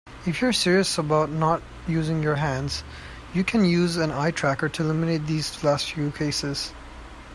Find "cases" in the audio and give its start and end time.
6.09-6.73